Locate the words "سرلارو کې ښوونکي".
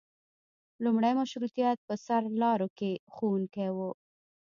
2.05-3.67